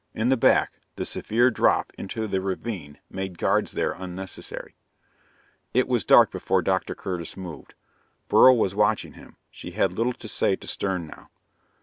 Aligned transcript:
In 0.15 0.29
the 0.29 0.35
back, 0.35 0.71
the 0.95 1.05
severe 1.05 1.51
drop 1.51 1.93
into 1.95 2.27
the 2.27 2.41
ravine 2.41 2.97
made 3.11 3.37
guards 3.37 3.73
there 3.73 3.91
unnecessary. 3.91 4.73
It 5.75 5.87
was 5.87 6.03
dark 6.03 6.31
before 6.31 6.63
Dr. 6.63 6.95
Curtis 6.95 7.37
moved. 7.37 7.75
Beryl 8.27 8.57
was 8.57 8.73
watching 8.73 9.13
him; 9.13 9.35
she 9.51 9.73
had 9.73 9.93
little 9.93 10.13
to 10.13 10.27
say 10.27 10.55
to 10.55 10.65
Stern 10.67 11.05
now. 11.05 11.29